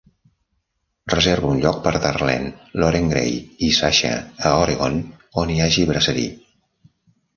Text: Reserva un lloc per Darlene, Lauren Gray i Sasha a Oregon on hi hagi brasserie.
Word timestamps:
Reserva 1.13 1.51
un 1.55 1.59
lloc 1.65 1.77
per 1.83 1.91
Darlene, 2.05 2.49
Lauren 2.83 3.11
Gray 3.13 3.37
i 3.69 3.71
Sasha 3.83 4.13
a 4.51 4.55
Oregon 4.63 4.97
on 5.43 5.53
hi 5.57 5.63
hagi 5.67 5.87
brasserie. 5.93 6.35